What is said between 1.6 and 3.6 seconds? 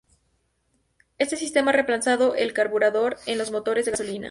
ha reemplazado al carburador en los